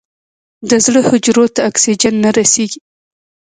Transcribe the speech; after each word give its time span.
د 0.69 0.71
زړه 0.85 1.01
حجرو 1.09 1.45
ته 1.55 1.59
اکسیجن 1.69 2.13
نه 2.23 2.29
رسېږي. 2.37 2.79